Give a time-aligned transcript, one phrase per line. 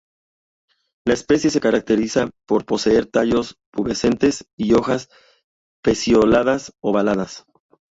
[1.05, 5.09] La especie se caracteriza por poseer tallos pubescentes y hojas
[5.83, 7.45] pecioladas ovaladas.